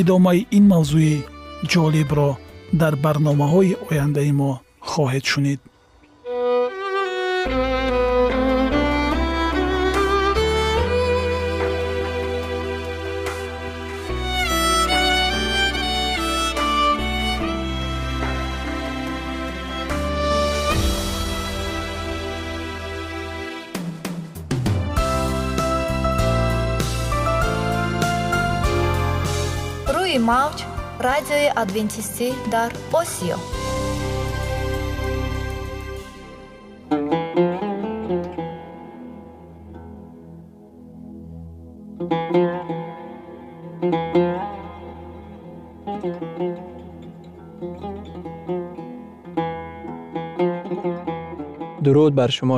идомаи 0.01 0.47
ин 0.57 0.64
мавзӯи 0.73 1.16
ҷолибро 1.73 2.31
дар 2.81 2.95
барномаҳои 3.05 3.77
ояндаи 3.88 4.33
мо 4.40 4.51
хоҳед 4.90 5.25
шунид 5.33 5.61
рӯи 30.12 30.17
мавҷ 30.32 30.60
радиои 31.08 31.48
адвентистӣ 31.63 32.28
дар 32.54 32.72
осиё 33.00 33.38
дуруд 51.84 52.13
бар 52.20 52.32
шумо 52.38 52.58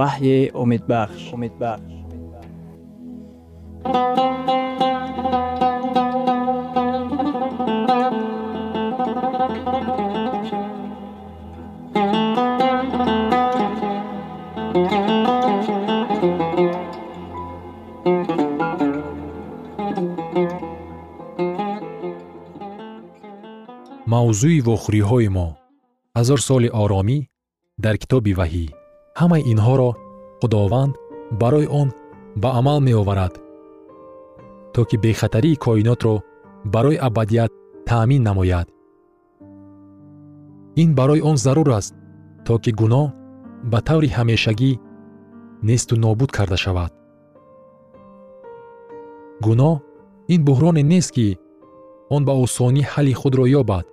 ваҳйи 0.00 0.38
умедбахш 0.62 1.22
умедбахш 1.34 1.92
мавзӯи 24.12 24.58
вохӯриҳои 24.66 25.28
мо. 25.36 25.48
Ҳазор 26.18 26.40
соли 26.48 26.68
оромӣ 26.82 27.18
дар 27.84 27.94
китоби 28.02 28.32
ваҳӣ 28.40 28.79
ҳамаи 29.20 29.42
инҳоро 29.52 29.90
худованд 30.40 30.92
барои 31.40 31.66
он 31.80 31.88
ба 32.42 32.48
амал 32.58 32.78
меоварад 32.88 33.34
то 34.74 34.80
ки 34.88 34.96
бехатарии 35.04 35.60
коинотро 35.64 36.14
барои 36.64 36.96
абадият 37.08 37.52
таъмин 37.86 38.22
намояд. 38.22 38.68
Ин 40.82 40.94
барои 40.94 41.20
он 41.30 41.36
зарур 41.36 41.68
аст 41.78 41.94
то 42.46 42.58
ки 42.62 42.70
гуноҳ 42.80 43.06
ба 43.70 43.78
таври 43.88 44.08
ҳамешагӣ 44.16 44.72
несту 45.68 45.94
нобуд 46.04 46.30
карда 46.36 46.56
шавад. 46.64 46.92
Гуноҳ 49.46 49.74
ин 50.34 50.40
буҳроне 50.48 50.82
нест 50.92 51.10
ки 51.16 51.28
он 52.14 52.22
ба 52.28 52.32
осонӣ 52.44 52.82
ҳалли 52.92 53.14
худро 53.20 53.44
ёбад. 53.60 53.86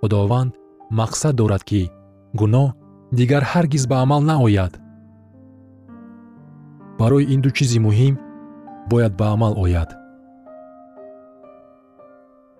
Худованд 0.00 0.52
мақсад 0.98 1.34
дорад 1.40 1.62
ки 1.70 1.82
гуноҳ 2.40 2.68
дигар 3.18 3.42
ҳаргиз 3.52 3.84
ба 3.90 3.96
амал 4.04 4.22
наояд. 4.30 4.72
Барои 6.98 7.24
ин 7.34 7.40
ду 7.44 7.50
чизи 7.56 7.78
муҳим 7.86 8.14
бояд 8.90 9.12
ба 9.20 9.26
амал 9.34 9.54
ояд. 9.64 9.90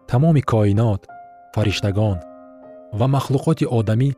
Тамоми 0.09 0.43
коинот 0.53 1.03
фариштагон 1.55 2.19
ва 2.99 3.07
махлуқоти 3.15 3.67
одамӣ 3.79 4.11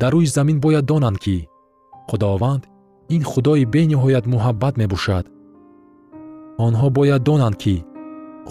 дар 0.00 0.12
рӯи 0.14 0.26
замин 0.36 0.58
бояд 0.64 0.84
донанд 0.90 1.18
ки 1.24 1.36
худованд 2.08 2.62
ин 3.14 3.22
худои 3.30 3.64
бениҳоят 3.74 4.24
муҳаббат 4.32 4.74
мебошад. 4.82 5.24
Онҳо 6.66 6.86
бояд 6.98 7.22
донанд 7.28 7.56
ки 7.62 7.76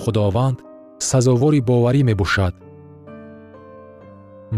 худованд 0.01 0.57
сазовори 1.09 1.61
боварӣ 1.69 2.01
мебошад. 2.09 2.53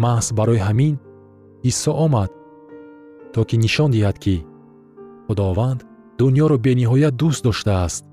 Маҳз 0.03 0.27
барои 0.37 0.63
ҳамин 0.67 0.95
исо 1.69 1.91
омад 2.05 2.31
то 3.33 3.39
ки 3.47 3.55
нишон 3.63 3.89
диҳад 3.95 4.17
ки 4.23 4.35
худованд 5.27 5.79
дуньёро 6.17 6.57
бениҳоят 6.65 7.13
дӯст 7.21 7.41
доштааст. 7.47 8.03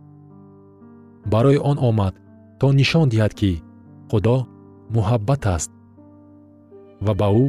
Барои 1.33 1.59
он 1.71 1.77
омад 1.89 2.15
то 2.61 2.67
нишон 2.81 3.07
диҳад 3.13 3.33
ки 3.41 3.53
худо 4.11 4.37
муҳаббат 4.95 5.43
аст 5.57 5.71
ва 7.07 7.13
ба 7.21 7.29
ӯ 7.43 7.45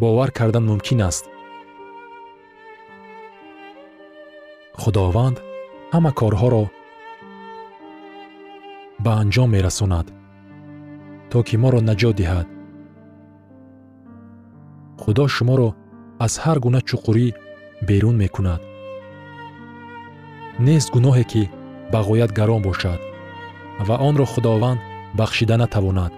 бовар 0.00 0.30
кардан 0.38 0.64
мумкин 0.70 1.00
аст. 1.08 1.24
Худованд 4.82 5.36
ҳама 5.94 6.10
корҳоро 6.20 6.64
ба 9.04 9.12
анҷом 9.22 9.48
мерасонад 9.56 10.06
то 11.30 11.38
ки 11.46 11.54
моро 11.62 11.80
наҷот 11.88 12.14
диҳад. 12.20 12.46
Худо 15.02 15.24
шуморо 15.36 15.68
аз 16.24 16.32
ҳар 16.44 16.58
гуна 16.64 16.80
чуқурӣ 16.88 17.26
берун 17.88 18.16
мекунад. 18.24 18.60
Нест 20.66 20.88
гуноҳе 20.94 21.24
ки 21.32 21.42
ба 21.92 22.00
ғоят 22.08 22.30
гарон 22.38 22.62
бошад 22.68 23.00
ва 23.86 23.96
онро 24.08 24.26
худованд 24.32 24.80
бахшида 25.18 25.56
натавонад. 25.62 26.12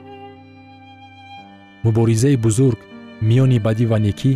Муборизаи 1.85 2.37
бузург 2.45 2.81
миёни 3.29 3.59
бадӣ 3.67 3.85
ва 3.93 3.99
некӣ 4.07 4.33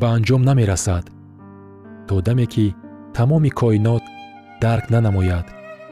ба 0.00 0.06
анҷом 0.16 0.42
намерасад 0.48 1.04
то 2.08 2.14
даме 2.26 2.46
ки 2.54 2.66
тамоми 3.16 3.50
коинот 3.60 4.04
дарк 4.62 4.84
нанамояд 4.94 5.46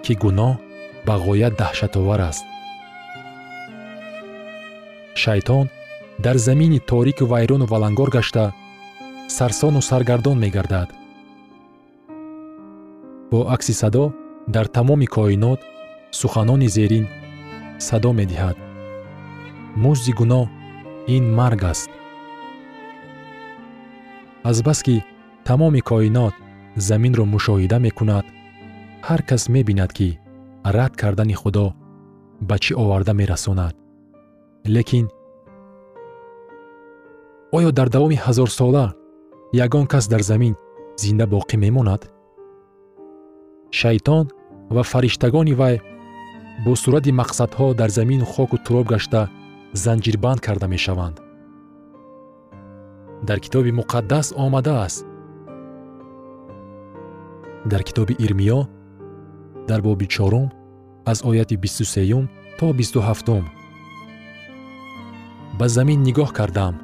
ки 0.05 0.13
гуноҳ 0.23 0.53
ба 1.07 1.15
ғоят 1.27 1.55
даҳшатовар 1.61 2.21
аст. 2.31 2.45
Шайтон 5.23 5.67
дар 6.25 6.37
замини 6.47 6.79
торику 6.91 7.25
вайрону 7.33 7.67
валангор 7.73 8.11
гашта 8.17 8.45
сарсону 9.29 9.81
саргардон 9.81 10.39
мегардад. 10.39 10.89
Бо 13.31 13.39
акси 13.55 13.73
садо 13.73 14.13
дар 14.49 14.67
тамоми 14.69 15.07
коинот 15.07 15.61
суханони 16.11 16.69
зерин 16.69 17.07
садо 17.79 18.11
медиҳад. 18.13 18.57
Музди 19.77 20.13
гуноҳ 20.19 20.47
ин 21.15 21.25
марг 21.39 21.63
аст. 21.73 21.91
Азбаски 24.51 25.05
тамоми 25.45 25.81
коинот 25.81 26.35
заминро 26.89 27.25
мушоҳида 27.35 27.79
мекунад 27.87 28.27
ҳар 29.09 29.21
кас 29.29 29.43
мебинад 29.55 29.93
ки 29.99 30.09
рад 30.77 30.93
кардани 31.01 31.35
худо 31.41 31.67
ба 32.49 32.57
чӣ 32.63 32.73
оварда 32.83 33.13
мерасонад. 33.21 33.75
Лекин 34.75 35.07
оё 37.57 37.71
дар 37.79 37.89
давоми 37.95 38.17
ҳазорсола 38.25 38.87
ягон 39.53 39.87
кас 39.87 40.09
дар 40.09 40.23
замин 40.23 40.55
зинда 40.97 41.25
боқӣ 41.25 41.57
мемонад? 41.57 42.03
Шайтон 43.71 44.31
ва 44.71 44.83
фариштагони 44.83 45.55
вай 45.55 45.81
бо 46.65 46.77
сурати 46.77 47.11
мақсадҳо 47.11 47.75
дар 47.75 47.91
замину 47.91 48.25
хоку 48.25 48.57
туроб 48.59 48.87
гашта 48.89 49.31
занҷирбанд 49.73 50.41
карда 50.41 50.67
мешаванд. 50.69 51.17
Дар 53.23 53.39
китоби 53.41 53.71
муқаддас 53.81 54.33
омадааст. 54.37 55.07
Дар 57.65 57.83
китоби 57.83 58.15
ирмиё 58.25 58.61
дар 59.69 59.83
боби 59.83 60.07
чорум 60.07 60.51
аз 61.05 61.25
ояти 61.25 61.57
бисту 61.57 61.85
сеюм 61.85 62.29
то 62.59 62.73
бисту 62.73 63.01
ҳафтум 63.01 63.45
ба 65.59 65.67
замин 65.69 66.03
нигоҳ 66.03 66.31
кардам 66.39 66.75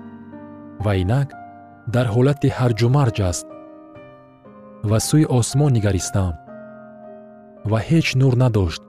ва 0.85 0.93
инак 1.03 1.29
дар 1.87 2.07
ҳолати 2.15 2.49
ҳарҷумарҷ 2.59 3.19
аст 3.31 3.47
ва 4.91 4.99
сӯи 5.09 5.25
осмон 5.39 5.71
нигаристам 5.77 6.35
ва 7.71 7.79
ҳеҷ 7.89 8.07
нур 8.21 8.35
надошт. 8.43 8.83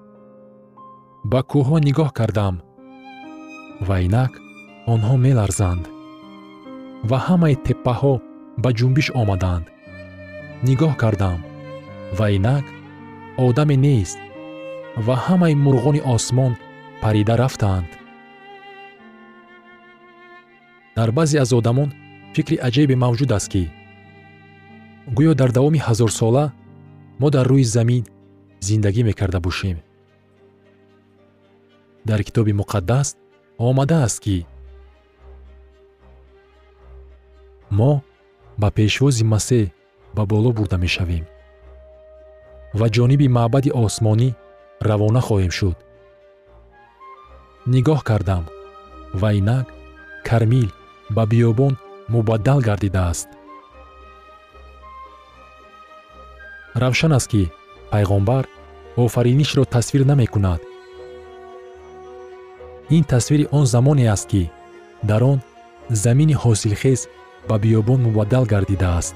Ба 1.32 1.40
кӯҳҳо 1.52 1.78
нигоҳ 1.88 2.10
кардам 2.20 2.56
ва 3.88 3.96
инак 4.06 4.34
онҳо 4.94 5.16
меларзанд 5.26 5.84
ва 7.10 7.18
ҳамаи 7.28 7.56
теппаҳо 7.66 8.14
ба 8.64 8.70
ҷунбиш 8.78 9.08
омаданд. 9.22 9.66
Нигоҳ 10.68 10.94
кардам 11.02 11.40
ва 12.18 12.26
инак 12.38 12.66
одаме 13.46 13.76
нест 13.88 14.20
ва 15.06 15.16
ҳамаи 15.26 15.56
мурғони 15.66 16.02
осмон 16.16 16.54
парида 17.02 17.36
рафтаанд. 17.44 17.92
Дар 20.98 21.10
баъзе 21.18 21.38
аз 21.44 21.52
одамон 21.60 21.90
фикри 22.36 22.56
аҷибе 22.68 22.96
мавҷуд 23.04 23.32
аст 23.38 23.48
ки 23.54 23.64
гӯё 25.18 25.34
дар 25.40 25.50
давоми 25.58 25.80
ҳазорсола 25.88 26.46
мо 27.22 27.28
дар 27.36 27.46
рӯи 27.52 27.66
замин 27.76 28.04
зиндагӣ 28.68 29.02
мекарда 29.10 29.40
бошем. 29.48 29.78
Дар 32.10 32.20
китоби 32.28 32.54
муқаддас 32.62 33.08
омадааст 33.68 34.20
ки 34.26 34.38
мо 37.78 37.92
ба 38.62 38.70
пешвози 38.78 39.24
масеҳ 39.34 39.66
ба 40.16 40.24
боло 40.32 40.50
бурда 40.58 40.78
мешавем 40.86 41.26
ва 42.80 42.88
ҷониби 42.96 43.28
маъбади 43.38 43.72
осмонӣ 43.84 44.30
равона 44.90 45.22
хоҳем 45.28 45.54
шуд. 45.60 45.78
Нигоҳ 47.74 48.00
кардам 48.10 48.44
ва 49.22 49.30
инак 49.40 49.68
кармил 50.28 50.70
ба 51.16 51.24
биёбон 51.32 51.74
мубаддал 52.08 52.60
гардидааст. 52.60 53.28
Равшан 56.74 57.14
аст 57.14 57.30
ки 57.32 57.52
пайғомбар 57.92 58.48
офаринишро 58.98 59.66
тасвир 59.66 60.06
намекунад. 60.06 60.62
Ин 62.90 63.04
тасвири 63.04 63.48
он 63.52 63.66
замоне 63.66 64.12
аст 64.12 64.28
ки 64.28 64.52
дар 65.04 65.24
он 65.24 65.42
замини 65.90 66.36
ҳосилхез 66.36 67.08
ба 67.48 67.60
биёбон 67.60 68.02
мубаддал 68.04 68.46
гардидааст. 68.46 69.16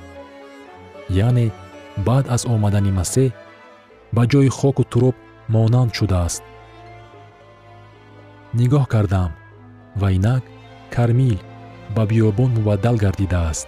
Яъне 1.10 1.52
баъд 1.97 2.26
аз 2.30 2.45
омадани 2.45 2.91
масеҳ 2.91 3.32
ба 4.15 4.23
ҷои 4.32 4.50
хоку 4.58 4.84
туроб 4.84 5.15
монанд 5.50 5.91
шудааст. 5.97 6.43
Нигоҳ 8.58 8.86
кардам 8.93 9.32
ва 10.00 10.08
инак 10.17 10.43
кармил 10.95 11.39
ба 11.95 12.06
биёбон 12.06 12.50
мубаддал 12.56 12.95
гардидааст. 12.95 13.67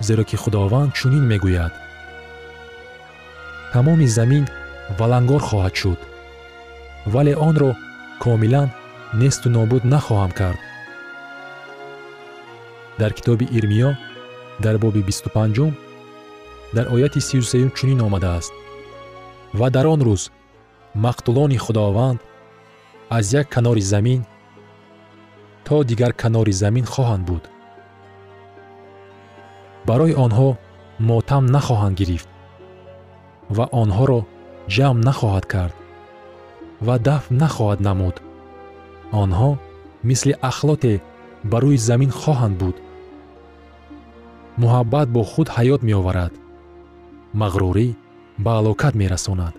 Зеро 0.00 0.24
ки 0.24 0.36
худованд 0.36 0.94
чунин 0.94 1.24
мегӯяд. 1.30 1.72
Тамоми 3.72 4.06
замин 4.06 4.44
валангор 4.98 5.42
хоҳад 5.48 5.74
шуд 5.80 6.00
вале 7.12 7.34
онро 7.48 7.70
комилан 8.22 8.68
несту 9.20 9.48
нобуд 9.50 9.82
нахоҳам 9.92 10.32
кард. 10.40 10.60
Дар 12.98 13.12
китоби 13.12 13.46
ирмиё 13.56 13.90
дар 14.64 14.78
боби 14.78 15.02
бисту 15.08 15.28
панҷум 15.36 15.72
дар 16.76 16.86
ояти 16.94 17.20
сию 17.20 17.42
сеюм 17.42 17.70
чунин 17.76 18.00
омадааст 18.06 18.52
ва 19.58 19.68
дар 19.70 19.86
он 19.86 20.00
рӯз 20.06 20.22
мақтулони 21.04 21.58
худованд 21.64 22.20
аз 23.16 23.32
як 23.32 23.48
канори 23.48 23.80
замин 23.80 24.20
то 25.66 25.82
дигар 25.90 26.12
канори 26.22 26.52
замин 26.62 26.86
хоҳанд 26.94 27.24
буд. 27.28 27.44
Барои 29.88 30.14
онҳо 30.24 30.48
мотам 31.10 31.44
нахоҳанд 31.56 31.96
гирифт 32.00 32.28
ва 33.56 33.64
онҳоро 33.82 34.20
ҷамъ 34.74 34.98
нахоҳад 35.08 35.44
кард 35.54 35.74
ва 36.86 36.94
дафн 37.08 37.34
нахоҳад 37.42 37.80
намуд. 37.88 38.16
Онҳо 39.22 39.50
мисли 40.08 40.32
ахлоте 40.50 40.94
ба 41.50 41.56
рӯи 41.64 41.78
замин 41.88 42.10
хоҳанд 42.20 42.54
буд. 42.62 42.76
Муҳаббат 44.62 45.08
бо 45.14 45.22
худ 45.32 45.48
ҳаёт 45.56 45.80
меоварад 45.88 46.32
мағрурӣ 47.40 47.88
ба 48.44 48.50
ҳалокат 48.58 48.94
мерасонад. 49.02 49.54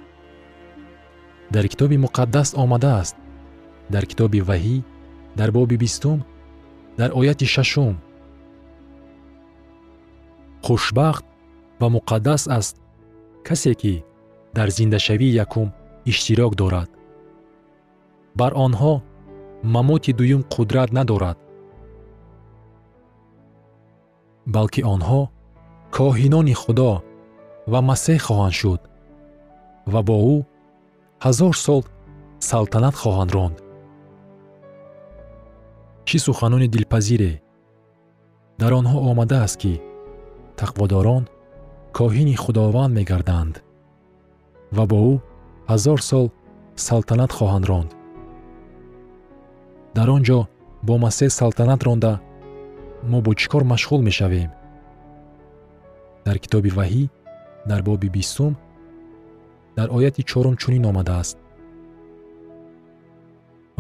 Дар 1.53 1.65
китоби 1.71 1.97
муқаддас 2.05 2.49
омадааст 2.63 3.15
дар 3.93 4.03
китоби 4.11 4.39
ваҳӣ 4.49 4.77
дар 5.37 5.51
боби 5.51 5.77
бистум 5.77 6.19
дар 6.97 7.11
ояти 7.19 7.45
шашум. 7.45 7.95
Хушбахт 10.65 11.25
ва 11.79 11.87
муқаддас 11.95 12.43
аст 12.57 12.75
касе 13.47 13.73
ки 13.81 14.03
дар 14.53 14.69
зиндашавии 14.69 15.37
якум 15.45 15.67
иштирок 16.05 16.53
дорад. 16.55 16.89
Бар 18.35 18.51
онҳо 18.65 18.93
мамоти 19.63 20.11
дуюм 20.19 20.41
қудрат 20.53 20.89
надорад. 20.97 21.37
Балки 24.55 24.81
онҳо 24.93 25.21
коҳинони 25.95 26.55
худо 26.61 26.91
ва 27.71 27.79
масеҳ 27.89 28.19
хоҳанд 28.27 28.55
шуд 28.59 28.81
ва 29.91 30.01
бо 30.07 30.15
ӯ 30.33 30.37
ҳазор 31.25 31.53
сол 31.65 31.83
салтанат 32.49 32.95
хоҳанд 33.01 33.31
ронд 33.37 33.57
чӣ 36.07 36.17
суханони 36.25 36.67
дилпазире? 36.75 37.31
Дар 38.61 38.71
онҳо 38.79 38.97
омадааст 39.11 39.57
ки 39.61 39.73
тақводорон 40.61 41.23
коҳини 41.97 42.35
худованд 42.43 42.93
мегарданд 42.97 43.55
ва 44.75 44.83
бо 44.91 44.97
ӯ 45.11 45.13
ҳазор 45.71 45.99
сол 46.09 46.25
салтанат 46.87 47.31
хоҳанд 47.37 47.65
ронд. 47.71 47.89
Дар 49.97 50.07
он 50.15 50.21
ҷо 50.27 50.39
бо 50.87 50.93
масеҳ 51.05 51.29
салтанат 51.39 51.81
ронда 51.87 52.13
мо 53.11 53.17
бо 53.25 53.31
чӣ 53.39 53.47
кор 53.51 53.63
машғул 53.73 54.01
мешавем? 54.09 54.49
Дар 56.25 56.37
китоби 56.43 56.71
ваҳӣ 56.77 57.03
дар 57.69 57.81
боби 57.87 58.09
бистум 58.15 58.53
дар 59.77 59.87
ояти 59.97 60.21
чорум 60.29 60.55
чунин 60.61 60.83
омадааст. 60.91 61.37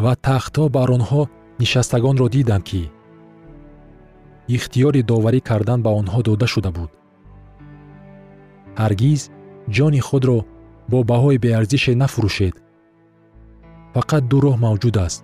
Ва 0.03 0.13
тахтҳо 0.27 0.63
бар 0.77 0.89
онҳо 0.97 1.23
нишастагонро 1.59 2.27
дидам 2.35 2.61
ки 2.69 2.81
ихтиёри 4.55 5.01
доварӣ 5.11 5.39
кардан 5.49 5.79
ба 5.85 5.91
онҳо 5.99 6.19
дода 6.27 6.47
шуда 6.53 6.71
буд. 6.77 6.91
Ҳаргиз 8.81 9.21
ҷони 9.75 10.01
худро 10.07 10.39
бо 10.91 10.97
баҳои 11.11 11.41
беарзише 11.45 11.91
нафурӯшед 12.01 12.55
фақат 13.93 14.23
ду 14.31 14.37
роҳ 14.45 14.55
мавҷуд 14.65 14.95
аст 15.05 15.21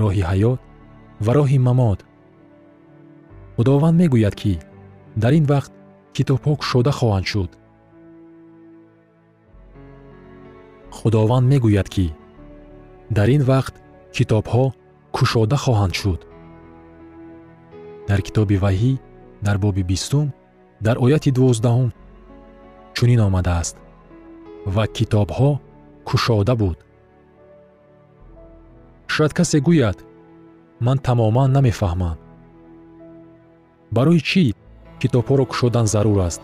роҳи 0.00 0.22
ҳаёт 0.30 0.60
ва 1.24 1.32
роҳи 1.38 1.58
мамот. 1.66 2.00
Худованд 3.56 3.96
мегӯяд 4.00 4.34
ки 4.40 4.52
дар 5.22 5.32
ин 5.38 5.44
вақт 5.52 5.72
китобҳо 6.16 6.52
кушода 6.60 6.92
хоҳанд 6.98 7.26
шуд. 7.32 7.50
Худованд 10.98 11.46
мегӯяд 11.52 11.88
ки 11.94 12.06
дар 13.16 13.28
ин 13.36 13.42
вақт 13.52 13.74
китобҳо 14.16 14.64
кушода 15.16 15.56
хоҳанд 15.64 15.94
шуд. 16.00 16.20
Дар 18.08 18.20
китоби 18.26 18.56
ваҳӣ 18.64 18.92
дар 19.46 19.56
боби 19.64 19.82
бистум 19.90 20.26
дар 20.86 20.96
ояти 21.04 21.30
дувоздаҳум 21.36 21.90
чунин 22.96 23.20
омадааст 23.28 23.76
ва 24.74 24.84
китобҳо 24.96 25.50
кушода 26.08 26.54
буд. 26.62 26.78
Шояд 29.14 29.32
касе 29.38 29.58
гӯяд 29.66 29.98
ман 30.86 30.98
тамоман 31.06 31.50
намефаҳмам 31.56 32.18
барои 33.96 34.20
чӣ 34.28 34.44
китобҳоро 35.00 35.44
кушодан 35.50 35.86
зарур 35.94 36.18
аст? 36.28 36.42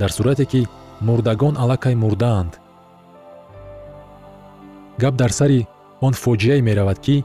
Дар 0.00 0.10
сурате 0.16 0.44
ки 0.52 0.60
мурдагон 1.06 1.54
аллакай 1.62 1.94
мурдаанд. 2.02 2.52
Гап 5.02 5.14
дар 5.20 5.32
сари 5.38 5.60
он 6.06 6.12
фоҷиае 6.22 6.60
меравад 6.68 6.98
ки 7.06 7.16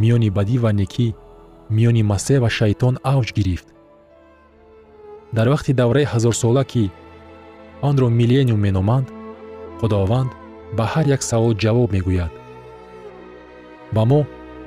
миёни 0.00 0.28
бадӣ 0.36 0.56
ва 0.64 0.70
некӣ 0.80 1.08
миёни 1.76 2.02
масеҳ 2.12 2.38
ва 2.44 2.50
шайтон 2.58 2.94
авҷ 3.14 3.28
гирифт. 3.38 3.68
Дар 5.36 5.46
вақти 5.54 5.72
давраи 5.80 6.10
ҳазорсола 6.12 6.64
ки 6.72 6.84
онро 7.88 8.08
миллениум 8.18 8.60
меноманд 8.66 9.06
худованд 9.78 10.30
ба 10.76 10.84
ҳар 10.92 11.06
як 11.16 11.22
савол 11.30 11.52
ҷавоб 11.62 11.88
мегӯяд. 11.96 12.32
Ба 13.94 14.02
мо 14.10 14.20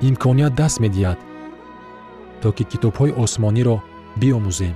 имконият 0.08 0.54
даст 0.60 0.78
медиҳад 0.84 1.20
то 2.42 2.48
ки 2.56 2.64
китобҳои 2.72 3.16
осмониро 3.24 3.78
биомӯзем 4.22 4.76